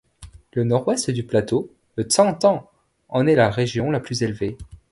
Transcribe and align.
Le 0.53 0.63
nord-ouest 0.63 1.11
du 1.11 1.21
plateau, 1.23 1.69
le 1.95 2.07
Changtang, 2.09 2.67
en 3.09 3.27
est 3.27 3.35
la 3.35 3.51
région 3.51 3.91
la 3.91 3.99
plus 3.99 4.23
élevée. 4.23 4.57